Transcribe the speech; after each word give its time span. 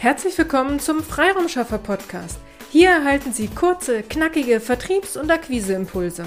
Herzlich 0.00 0.38
willkommen 0.38 0.80
zum 0.80 1.02
Freiraumschaffer 1.02 1.76
Podcast. 1.76 2.38
Hier 2.70 2.88
erhalten 2.88 3.34
Sie 3.34 3.48
kurze, 3.48 4.02
knackige 4.02 4.58
Vertriebs- 4.58 5.18
und 5.18 5.30
Akquiseimpulse. 5.30 6.24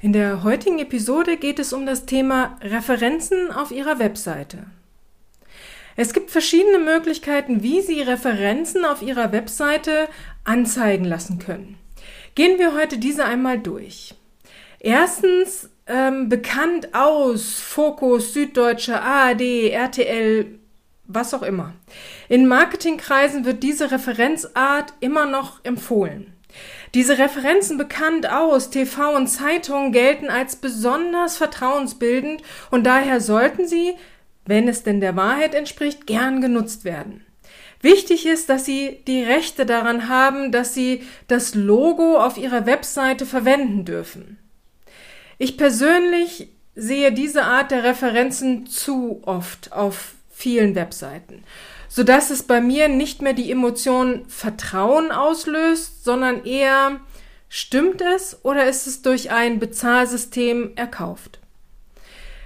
In 0.00 0.12
der 0.12 0.42
heutigen 0.42 0.80
Episode 0.80 1.36
geht 1.36 1.60
es 1.60 1.72
um 1.72 1.86
das 1.86 2.04
Thema 2.04 2.58
Referenzen 2.62 3.52
auf 3.52 3.70
Ihrer 3.70 4.00
Webseite. 4.00 4.66
Es 5.94 6.12
gibt 6.12 6.32
verschiedene 6.32 6.80
Möglichkeiten, 6.80 7.62
wie 7.62 7.80
Sie 7.80 8.00
Referenzen 8.00 8.84
auf 8.84 9.00
Ihrer 9.00 9.30
Webseite 9.30 10.08
anzeigen 10.42 11.04
lassen 11.04 11.38
können. 11.38 11.78
Gehen 12.34 12.58
wir 12.58 12.74
heute 12.74 12.98
diese 12.98 13.24
einmal 13.24 13.60
durch. 13.60 14.16
Erstens 14.80 15.70
ähm, 15.86 16.28
bekannt 16.28 16.92
aus 16.92 17.60
Fokus, 17.60 18.32
Süddeutsche, 18.32 19.00
ARD, 19.00 19.70
RTL, 19.70 20.58
was 21.08 21.34
auch 21.34 21.42
immer. 21.42 21.72
In 22.28 22.46
Marketingkreisen 22.46 23.44
wird 23.44 23.62
diese 23.62 23.90
Referenzart 23.90 24.94
immer 25.00 25.26
noch 25.26 25.64
empfohlen. 25.64 26.32
Diese 26.94 27.18
Referenzen 27.18 27.76
bekannt 27.76 28.30
aus 28.30 28.70
TV 28.70 29.14
und 29.14 29.26
Zeitungen 29.26 29.92
gelten 29.92 30.30
als 30.30 30.56
besonders 30.56 31.36
vertrauensbildend 31.36 32.42
und 32.70 32.84
daher 32.84 33.20
sollten 33.20 33.66
sie, 33.66 33.94
wenn 34.46 34.68
es 34.68 34.82
denn 34.82 35.00
der 35.00 35.16
Wahrheit 35.16 35.54
entspricht, 35.54 36.06
gern 36.06 36.40
genutzt 36.40 36.84
werden. 36.84 37.24
Wichtig 37.80 38.26
ist, 38.26 38.48
dass 38.48 38.64
Sie 38.64 39.02
die 39.06 39.22
Rechte 39.22 39.64
daran 39.64 40.08
haben, 40.08 40.50
dass 40.50 40.74
Sie 40.74 41.02
das 41.28 41.54
Logo 41.54 42.18
auf 42.18 42.36
Ihrer 42.36 42.66
Webseite 42.66 43.24
verwenden 43.24 43.84
dürfen. 43.84 44.38
Ich 45.36 45.56
persönlich 45.56 46.48
sehe 46.74 47.12
diese 47.12 47.44
Art 47.44 47.70
der 47.70 47.84
Referenzen 47.84 48.66
zu 48.66 49.20
oft 49.24 49.72
auf 49.72 50.14
vielen 50.38 50.76
Webseiten, 50.76 51.42
sodass 51.88 52.30
es 52.30 52.44
bei 52.44 52.60
mir 52.60 52.88
nicht 52.88 53.22
mehr 53.22 53.32
die 53.32 53.50
Emotion 53.50 54.24
Vertrauen 54.28 55.10
auslöst, 55.10 56.04
sondern 56.04 56.44
eher 56.44 57.00
stimmt 57.48 58.00
es 58.00 58.38
oder 58.44 58.68
ist 58.68 58.86
es 58.86 59.02
durch 59.02 59.32
ein 59.32 59.58
Bezahlsystem 59.58 60.72
erkauft? 60.76 61.40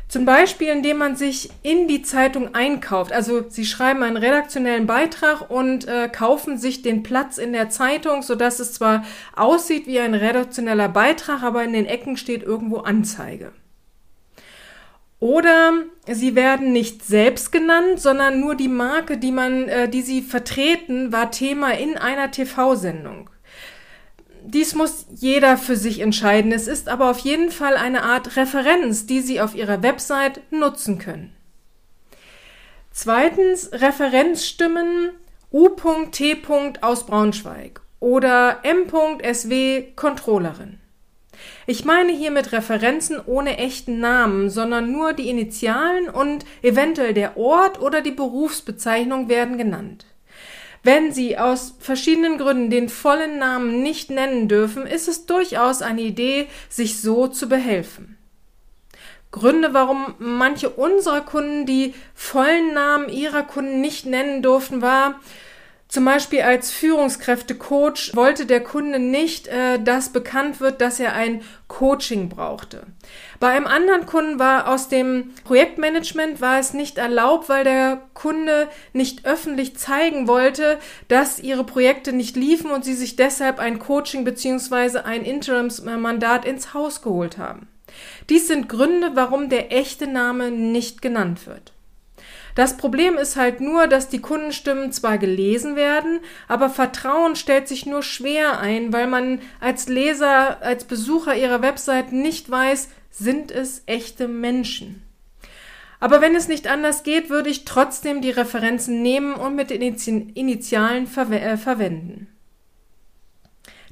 Zum 0.08 0.24
Beispiel, 0.24 0.68
indem 0.68 0.98
man 0.98 1.16
sich 1.16 1.50
in 1.62 1.88
die 1.88 2.02
Zeitung 2.02 2.54
einkauft. 2.54 3.12
Also 3.12 3.48
Sie 3.48 3.64
schreiben 3.64 4.02
einen 4.02 4.18
redaktionellen 4.18 4.86
Beitrag 4.86 5.50
und 5.50 5.88
äh, 5.88 6.08
kaufen 6.08 6.58
sich 6.58 6.82
den 6.82 7.02
Platz 7.02 7.38
in 7.38 7.54
der 7.54 7.70
Zeitung, 7.70 8.20
sodass 8.20 8.58
es 8.58 8.74
zwar 8.74 9.04
aussieht 9.34 9.86
wie 9.86 10.00
ein 10.00 10.14
redaktioneller 10.14 10.90
Beitrag, 10.90 11.42
aber 11.42 11.64
in 11.64 11.72
den 11.72 11.86
Ecken 11.86 12.18
steht 12.18 12.42
irgendwo 12.42 12.78
Anzeige. 12.78 13.52
Oder 15.22 15.84
sie 16.08 16.34
werden 16.34 16.72
nicht 16.72 17.04
selbst 17.04 17.52
genannt, 17.52 18.00
sondern 18.00 18.40
nur 18.40 18.56
die 18.56 18.66
Marke, 18.66 19.18
die 19.18 19.30
man, 19.30 19.68
äh, 19.68 19.88
die 19.88 20.02
sie 20.02 20.20
vertreten, 20.20 21.12
war 21.12 21.30
Thema 21.30 21.78
in 21.78 21.96
einer 21.96 22.32
TV-Sendung. 22.32 23.30
Dies 24.44 24.74
muss 24.74 25.06
jeder 25.14 25.58
für 25.58 25.76
sich 25.76 26.00
entscheiden. 26.00 26.50
Es 26.50 26.66
ist 26.66 26.88
aber 26.88 27.08
auf 27.08 27.20
jeden 27.20 27.52
Fall 27.52 27.76
eine 27.76 28.02
Art 28.02 28.36
Referenz, 28.36 29.06
die 29.06 29.20
Sie 29.20 29.40
auf 29.40 29.54
Ihrer 29.54 29.80
Website 29.84 30.40
nutzen 30.50 30.98
können. 30.98 31.32
Zweitens 32.90 33.70
Referenzstimmen 33.70 35.10
U.T. 35.52 36.42
aus 36.80 37.06
Braunschweig 37.06 37.80
oder 38.00 38.58
M.SW 38.64 39.84
Controllerin. 39.94 40.81
Ich 41.66 41.84
meine 41.84 42.12
hier 42.12 42.30
mit 42.30 42.52
Referenzen 42.52 43.20
ohne 43.24 43.58
echten 43.58 44.00
Namen, 44.00 44.50
sondern 44.50 44.90
nur 44.90 45.12
die 45.12 45.28
Initialen 45.28 46.08
und 46.08 46.44
eventuell 46.62 47.14
der 47.14 47.36
Ort 47.36 47.80
oder 47.80 48.00
die 48.00 48.10
Berufsbezeichnung 48.10 49.28
werden 49.28 49.58
genannt. 49.58 50.06
Wenn 50.82 51.12
Sie 51.12 51.38
aus 51.38 51.76
verschiedenen 51.78 52.38
Gründen 52.38 52.70
den 52.70 52.88
vollen 52.88 53.38
Namen 53.38 53.82
nicht 53.82 54.10
nennen 54.10 54.48
dürfen, 54.48 54.86
ist 54.86 55.06
es 55.06 55.27
durchaus 55.27 55.80
eine 55.80 56.02
Idee, 56.02 56.48
sich 56.68 57.00
so 57.00 57.28
zu 57.28 57.48
behelfen. 57.48 58.18
Gründe, 59.30 59.72
warum 59.72 60.14
manche 60.18 60.68
unserer 60.68 61.22
Kunden 61.22 61.64
die 61.64 61.94
vollen 62.14 62.74
Namen 62.74 63.08
ihrer 63.08 63.44
Kunden 63.44 63.80
nicht 63.80 64.06
nennen 64.06 64.42
durften, 64.42 64.83
war, 64.83 65.20
zum 65.92 66.07
Beispiel 66.07 66.41
als 66.41 66.70
Führungskräftecoach 66.70 68.13
wollte 68.14 68.47
der 68.47 68.64
Kunde 68.64 68.98
nicht, 68.98 69.47
äh, 69.48 69.79
dass 69.79 70.08
bekannt 70.08 70.58
wird, 70.58 70.80
dass 70.80 70.98
er 70.98 71.13
ein 71.13 71.42
Coaching 71.69 72.30
brauchte. 72.30 72.86
Bei 73.41 73.48
einem 73.48 73.67
anderen 73.67 74.07
Kunden 74.07 74.39
war 74.39 74.69
aus 74.69 74.89
dem 74.89 75.35
Projektmanagement 75.45 76.41
war 76.41 76.58
es 76.58 76.73
nicht 76.73 76.97
erlaubt, 76.97 77.51
weil 77.51 77.64
der 77.64 78.01
Kunde 78.14 78.70
nicht 78.95 79.27
öffentlich 79.27 79.77
zeigen 79.77 80.29
wollte, 80.29 80.79
dass 81.08 81.39
ihre 81.39 81.64
Projekte 81.64 82.14
nicht 82.14 82.36
liefen 82.36 82.70
und 82.70 82.86
sie 82.86 82.95
sich 82.95 83.17
deshalb 83.17 83.59
ein 83.59 83.79
Coaching 83.79 84.24
beziehungsweise 84.24 85.05
ein 85.05 85.27
Interimsmandat 85.27 86.47
ins 86.47 86.73
Haus 86.73 87.03
geholt 87.03 87.36
haben. 87.36 87.69
Dies 88.30 88.48
sind 88.48 88.67
Gründe, 88.67 89.11
warum 89.13 89.51
der 89.51 89.70
echte 89.73 90.07
Name 90.07 90.51
nicht 90.53 91.03
genannt 91.03 91.47
wird. 91.47 91.74
Das 92.55 92.77
Problem 92.77 93.17
ist 93.17 93.36
halt 93.36 93.61
nur, 93.61 93.86
dass 93.86 94.08
die 94.08 94.20
Kundenstimmen 94.20 94.92
zwar 94.92 95.18
gelesen 95.18 95.77
werden, 95.77 96.20
aber 96.48 96.68
Vertrauen 96.68 97.36
stellt 97.36 97.68
sich 97.68 97.86
nur 97.86 98.02
schwer 98.02 98.58
ein, 98.58 98.92
weil 98.92 99.07
man 99.07 99.40
als 99.61 99.89
Leser, 99.89 100.62
als 100.62 100.85
Besucher 100.85 101.35
ihrer 101.35 101.62
Website 101.62 102.12
nicht 102.12 102.51
weiß, 102.51 102.89
sind 103.11 103.51
es 103.51 103.83
echte 103.86 104.29
Menschen. 104.29 105.02
Aber 106.01 106.20
wenn 106.20 106.35
es 106.35 106.48
nicht 106.48 106.67
anders 106.67 107.05
geht, 107.05 107.30
würde 107.30 107.48
ich 107.48 107.64
trotzdem 107.64 108.23
die 108.23 108.30
Referenzen 108.30 109.02
nehmen 109.02 109.35
und 109.35 109.55
mit 109.55 109.70
den 109.70 109.80
Initialen 109.80 111.07
verwe 111.07 111.39
äh, 111.39 111.57
verwenden. 111.57 112.27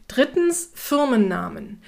Drittens 0.08 0.72
Firmennamen. 0.74 1.80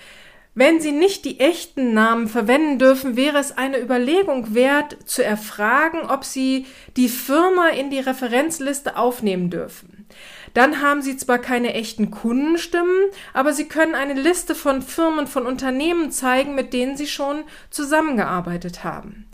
Wenn 0.54 0.80
Sie 0.80 0.92
nicht 0.92 1.24
die 1.24 1.40
echten 1.40 1.94
Namen 1.94 2.28
verwenden 2.28 2.78
dürfen, 2.78 3.16
wäre 3.16 3.38
es 3.38 3.56
eine 3.56 3.80
Überlegung 3.80 4.54
wert, 4.54 4.98
zu 5.06 5.24
erfragen, 5.24 6.00
ob 6.02 6.24
Sie 6.24 6.66
die 6.98 7.08
Firma 7.08 7.68
in 7.68 7.88
die 7.88 8.00
Referenzliste 8.00 8.98
aufnehmen 8.98 9.48
dürfen. 9.48 10.06
Dann 10.52 10.82
haben 10.82 11.00
Sie 11.00 11.16
zwar 11.16 11.38
keine 11.38 11.72
echten 11.72 12.10
Kundenstimmen, 12.10 13.10
aber 13.32 13.54
Sie 13.54 13.66
können 13.66 13.94
eine 13.94 14.12
Liste 14.12 14.54
von 14.54 14.82
Firmen, 14.82 15.26
von 15.26 15.46
Unternehmen 15.46 16.10
zeigen, 16.10 16.54
mit 16.54 16.74
denen 16.74 16.98
Sie 16.98 17.06
schon 17.06 17.44
zusammengearbeitet 17.70 18.84
haben. 18.84 19.26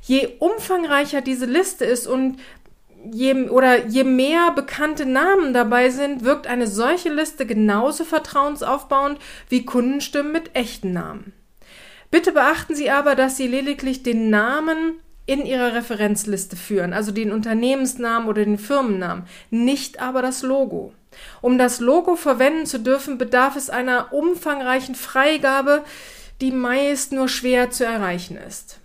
Je 0.00 0.36
umfangreicher 0.38 1.20
diese 1.20 1.46
Liste 1.46 1.84
ist 1.84 2.06
und 2.06 2.38
je, 3.10 3.48
oder 3.48 3.86
je 3.86 4.04
mehr 4.04 4.52
bekannte 4.52 5.06
Namen 5.06 5.52
dabei 5.54 5.90
sind, 5.90 6.24
wirkt 6.24 6.46
eine 6.46 6.66
solche 6.66 7.12
Liste 7.12 7.46
genauso 7.46 8.04
vertrauensaufbauend 8.04 9.18
wie 9.48 9.64
Kundenstimmen 9.64 10.32
mit 10.32 10.54
echten 10.54 10.92
Namen. 10.92 11.32
Bitte 12.10 12.32
beachten 12.32 12.74
Sie 12.74 12.90
aber, 12.90 13.14
dass 13.14 13.36
Sie 13.36 13.46
lediglich 13.46 14.02
den 14.02 14.28
Namen 14.30 15.00
in 15.24 15.46
Ihrer 15.46 15.74
Referenzliste 15.74 16.56
führen, 16.56 16.92
also 16.92 17.12
den 17.12 17.32
Unternehmensnamen 17.32 18.28
oder 18.28 18.44
den 18.44 18.58
Firmennamen, 18.58 19.24
nicht 19.50 20.00
aber 20.00 20.20
das 20.20 20.42
Logo. 20.42 20.92
Um 21.40 21.58
das 21.58 21.80
Logo 21.80 22.16
verwenden 22.16 22.66
zu 22.66 22.80
dürfen, 22.80 23.18
bedarf 23.18 23.56
es 23.56 23.70
einer 23.70 24.12
umfangreichen 24.12 24.94
Freigabe, 24.94 25.84
die 26.40 26.50
meist 26.50 27.12
nur 27.12 27.28
schwer 27.28 27.70
zu 27.70 27.84
erreichen 27.84 28.36
ist. 28.36 28.81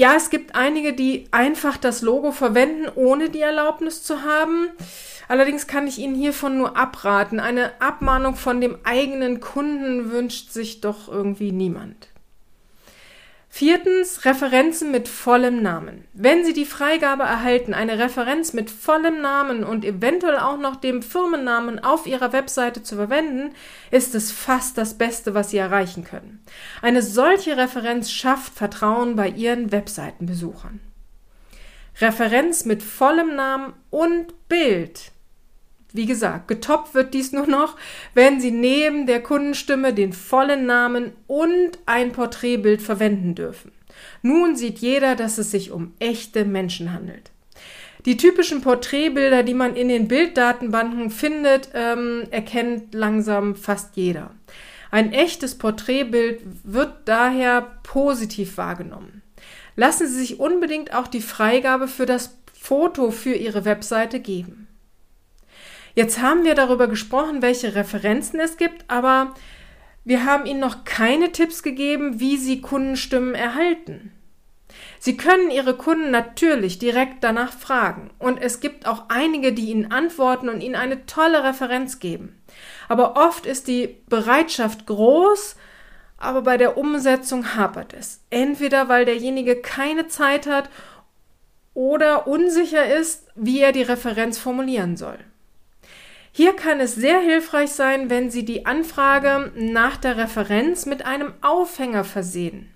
Ja, 0.00 0.14
es 0.16 0.30
gibt 0.30 0.54
einige, 0.54 0.94
die 0.94 1.26
einfach 1.30 1.76
das 1.76 2.00
Logo 2.00 2.32
verwenden, 2.32 2.90
ohne 2.94 3.28
die 3.28 3.42
Erlaubnis 3.42 4.02
zu 4.02 4.22
haben. 4.22 4.70
Allerdings 5.28 5.66
kann 5.66 5.86
ich 5.86 5.98
Ihnen 5.98 6.14
hiervon 6.14 6.56
nur 6.56 6.74
abraten. 6.74 7.38
Eine 7.38 7.78
Abmahnung 7.82 8.34
von 8.34 8.62
dem 8.62 8.78
eigenen 8.84 9.40
Kunden 9.40 10.10
wünscht 10.10 10.52
sich 10.52 10.80
doch 10.80 11.08
irgendwie 11.08 11.52
niemand. 11.52 12.08
Viertens, 13.52 14.24
Referenzen 14.24 14.92
mit 14.92 15.08
vollem 15.08 15.60
Namen. 15.60 16.04
Wenn 16.14 16.44
Sie 16.44 16.52
die 16.52 16.64
Freigabe 16.64 17.24
erhalten, 17.24 17.74
eine 17.74 17.98
Referenz 17.98 18.52
mit 18.52 18.70
vollem 18.70 19.20
Namen 19.20 19.64
und 19.64 19.84
eventuell 19.84 20.38
auch 20.38 20.56
noch 20.56 20.76
dem 20.76 21.02
Firmennamen 21.02 21.80
auf 21.80 22.06
Ihrer 22.06 22.32
Webseite 22.32 22.84
zu 22.84 22.94
verwenden, 22.94 23.52
ist 23.90 24.14
es 24.14 24.30
fast 24.30 24.78
das 24.78 24.96
Beste, 24.96 25.34
was 25.34 25.50
Sie 25.50 25.58
erreichen 25.58 26.04
können. 26.04 26.42
Eine 26.80 27.02
solche 27.02 27.56
Referenz 27.56 28.12
schafft 28.12 28.54
Vertrauen 28.54 29.16
bei 29.16 29.28
Ihren 29.28 29.72
Webseitenbesuchern. 29.72 30.80
Referenz 32.00 32.64
mit 32.64 32.84
vollem 32.84 33.34
Namen 33.34 33.74
und 33.90 34.48
Bild. 34.48 35.10
Wie 35.92 36.06
gesagt, 36.06 36.48
getoppt 36.48 36.94
wird 36.94 37.14
dies 37.14 37.32
nur 37.32 37.46
noch, 37.46 37.76
wenn 38.14 38.40
Sie 38.40 38.50
neben 38.50 39.06
der 39.06 39.22
Kundenstimme 39.22 39.92
den 39.92 40.12
vollen 40.12 40.66
Namen 40.66 41.12
und 41.26 41.78
ein 41.86 42.12
Porträtbild 42.12 42.80
verwenden 42.80 43.34
dürfen. 43.34 43.72
Nun 44.22 44.56
sieht 44.56 44.78
jeder, 44.78 45.16
dass 45.16 45.38
es 45.38 45.50
sich 45.50 45.70
um 45.70 45.92
echte 45.98 46.44
Menschen 46.44 46.92
handelt. 46.92 47.30
Die 48.06 48.16
typischen 48.16 48.62
Porträtbilder, 48.62 49.42
die 49.42 49.54
man 49.54 49.76
in 49.76 49.88
den 49.88 50.08
Bilddatenbanken 50.08 51.10
findet, 51.10 51.70
ähm, 51.74 52.24
erkennt 52.30 52.94
langsam 52.94 53.54
fast 53.54 53.96
jeder. 53.96 54.30
Ein 54.90 55.12
echtes 55.12 55.56
Porträtbild 55.56 56.40
wird 56.64 56.92
daher 57.04 57.78
positiv 57.82 58.56
wahrgenommen. 58.56 59.22
Lassen 59.76 60.06
Sie 60.08 60.18
sich 60.18 60.40
unbedingt 60.40 60.94
auch 60.94 61.06
die 61.06 61.20
Freigabe 61.20 61.88
für 61.88 62.06
das 62.06 62.38
Foto 62.58 63.10
für 63.10 63.34
Ihre 63.34 63.64
Webseite 63.64 64.20
geben. 64.20 64.66
Jetzt 65.94 66.20
haben 66.20 66.44
wir 66.44 66.54
darüber 66.54 66.88
gesprochen, 66.88 67.42
welche 67.42 67.74
Referenzen 67.74 68.40
es 68.40 68.56
gibt, 68.56 68.84
aber 68.88 69.34
wir 70.04 70.24
haben 70.24 70.46
Ihnen 70.46 70.60
noch 70.60 70.84
keine 70.84 71.32
Tipps 71.32 71.62
gegeben, 71.62 72.20
wie 72.20 72.36
Sie 72.36 72.60
Kundenstimmen 72.60 73.34
erhalten. 73.34 74.12
Sie 74.98 75.16
können 75.16 75.50
Ihre 75.50 75.74
Kunden 75.76 76.10
natürlich 76.10 76.78
direkt 76.78 77.24
danach 77.24 77.52
fragen 77.52 78.10
und 78.18 78.40
es 78.40 78.60
gibt 78.60 78.86
auch 78.86 79.04
einige, 79.08 79.52
die 79.52 79.70
Ihnen 79.70 79.90
antworten 79.90 80.48
und 80.48 80.60
Ihnen 80.60 80.76
eine 80.76 81.06
tolle 81.06 81.42
Referenz 81.42 81.98
geben. 81.98 82.40
Aber 82.88 83.16
oft 83.16 83.46
ist 83.46 83.68
die 83.68 83.96
Bereitschaft 84.08 84.86
groß, 84.86 85.56
aber 86.18 86.42
bei 86.42 86.56
der 86.56 86.76
Umsetzung 86.76 87.54
hapert 87.56 87.94
es. 87.94 88.22
Entweder 88.30 88.88
weil 88.88 89.06
derjenige 89.06 89.56
keine 89.56 90.06
Zeit 90.08 90.46
hat 90.46 90.68
oder 91.72 92.26
unsicher 92.26 92.94
ist, 92.94 93.28
wie 93.34 93.60
er 93.60 93.72
die 93.72 93.82
Referenz 93.82 94.38
formulieren 94.38 94.96
soll. 94.96 95.18
Hier 96.32 96.54
kann 96.54 96.80
es 96.80 96.94
sehr 96.94 97.20
hilfreich 97.20 97.70
sein, 97.70 98.08
wenn 98.08 98.30
Sie 98.30 98.44
die 98.44 98.66
Anfrage 98.66 99.52
nach 99.56 99.96
der 99.96 100.16
Referenz 100.16 100.86
mit 100.86 101.04
einem 101.04 101.32
Aufhänger 101.40 102.04
versehen. 102.04 102.72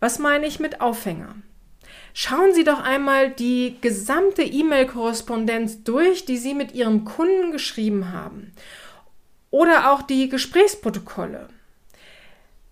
Was 0.00 0.18
meine 0.18 0.46
ich 0.46 0.58
mit 0.58 0.80
Aufhänger? 0.80 1.34
Schauen 2.14 2.54
Sie 2.54 2.64
doch 2.64 2.82
einmal 2.82 3.30
die 3.30 3.76
gesamte 3.80 4.42
E-Mail-Korrespondenz 4.42 5.84
durch, 5.84 6.24
die 6.24 6.38
Sie 6.38 6.54
mit 6.54 6.72
Ihrem 6.72 7.04
Kunden 7.04 7.52
geschrieben 7.52 8.12
haben. 8.12 8.52
Oder 9.50 9.92
auch 9.92 10.02
die 10.02 10.28
Gesprächsprotokolle. 10.28 11.48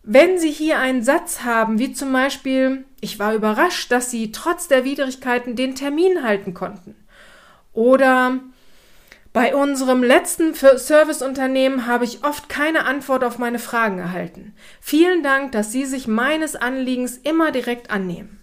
Wenn 0.02 0.38
Sie 0.38 0.50
hier 0.50 0.78
einen 0.78 1.02
Satz 1.02 1.42
haben, 1.42 1.78
wie 1.78 1.92
zum 1.92 2.12
Beispiel, 2.12 2.84
ich 3.00 3.18
war 3.18 3.34
überrascht, 3.34 3.92
dass 3.92 4.10
Sie 4.10 4.32
trotz 4.32 4.66
der 4.66 4.84
Widrigkeiten 4.84 5.54
den 5.54 5.74
Termin 5.74 6.22
halten 6.22 6.54
konnten. 6.54 6.96
Oder 7.74 8.40
bei 9.32 9.54
unserem 9.54 10.02
letzten 10.02 10.54
Serviceunternehmen 10.54 11.86
habe 11.86 12.04
ich 12.04 12.24
oft 12.24 12.48
keine 12.48 12.86
Antwort 12.86 13.22
auf 13.24 13.38
meine 13.38 13.58
Fragen 13.58 13.98
erhalten. 13.98 14.54
Vielen 14.80 15.22
Dank, 15.22 15.52
dass 15.52 15.70
Sie 15.70 15.84
sich 15.84 16.08
meines 16.08 16.56
Anliegens 16.56 17.18
immer 17.18 17.52
direkt 17.52 17.90
annehmen. 17.90 18.40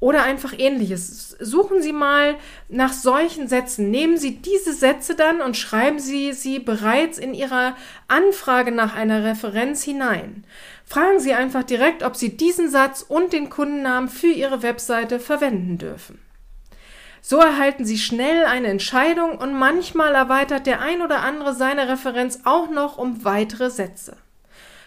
Oder 0.00 0.22
einfach 0.24 0.52
ähnliches. 0.58 1.30
Suchen 1.40 1.80
Sie 1.80 1.94
mal 1.94 2.36
nach 2.68 2.92
solchen 2.92 3.48
Sätzen. 3.48 3.90
Nehmen 3.90 4.18
Sie 4.18 4.36
diese 4.36 4.74
Sätze 4.74 5.14
dann 5.14 5.40
und 5.40 5.56
schreiben 5.56 5.98
Sie 5.98 6.34
sie 6.34 6.58
bereits 6.58 7.16
in 7.16 7.32
Ihrer 7.32 7.74
Anfrage 8.06 8.70
nach 8.70 8.94
einer 8.94 9.24
Referenz 9.24 9.82
hinein. 9.82 10.44
Fragen 10.84 11.20
Sie 11.20 11.32
einfach 11.32 11.62
direkt, 11.62 12.02
ob 12.02 12.16
Sie 12.16 12.36
diesen 12.36 12.68
Satz 12.68 13.02
und 13.08 13.32
den 13.32 13.48
Kundennamen 13.48 14.10
für 14.10 14.26
Ihre 14.26 14.62
Webseite 14.62 15.18
verwenden 15.20 15.78
dürfen. 15.78 16.18
So 17.26 17.38
erhalten 17.38 17.86
Sie 17.86 17.96
schnell 17.96 18.44
eine 18.44 18.66
Entscheidung 18.66 19.38
und 19.38 19.54
manchmal 19.54 20.14
erweitert 20.14 20.66
der 20.66 20.82
ein 20.82 21.00
oder 21.00 21.22
andere 21.22 21.54
seine 21.54 21.88
Referenz 21.88 22.40
auch 22.44 22.68
noch 22.68 22.98
um 22.98 23.24
weitere 23.24 23.70
Sätze. 23.70 24.18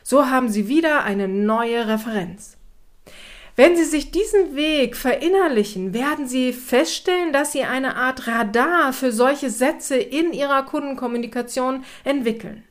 So 0.04 0.30
haben 0.30 0.48
Sie 0.48 0.68
wieder 0.68 1.04
eine 1.04 1.28
neue 1.28 1.88
Referenz. 1.88 2.56
Wenn 3.56 3.75
Sie 3.75 3.86
sich 3.86 4.12
diesen 4.12 4.56
Weg 4.56 4.95
verinnerlichen, 4.95 5.95
werden 5.95 6.28
Sie 6.28 6.54
feststellen, 6.54 7.34
dass 7.34 7.54
Sie 7.54 7.63
eine 7.63 7.95
Art 7.95 8.28
Radar 8.28 8.94
für 8.94 9.12
solche 9.12 9.50
Sätze 9.50 9.95
in 9.95 10.31
Ihrer 10.31 10.62
Kundenkommunikation 10.62 11.86
entwickeln. 12.04 12.63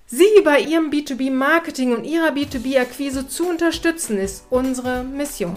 Sie 0.06 0.42
bei 0.44 0.60
Ihrem 0.60 0.90
B2B-Marketing 0.90 1.94
und 1.94 2.04
Ihrer 2.04 2.28
B2B-Akquise 2.28 3.26
zu 3.26 3.48
unterstützen, 3.48 4.18
ist 4.18 4.44
unsere 4.50 5.02
Mission. 5.02 5.56